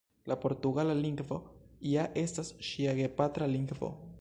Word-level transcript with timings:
La 0.31 0.35
portugala 0.43 0.95
lingvo 1.01 1.37
ja 1.91 2.07
estas 2.25 2.51
ŝia 2.71 2.99
gepatra 3.03 3.53
lingvo. 3.57 3.93